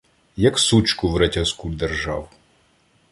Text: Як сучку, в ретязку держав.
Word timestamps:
Як 0.37 0.59
сучку, 0.59 1.09
в 1.11 1.17
ретязку 1.17 1.69
держав. 1.69 2.29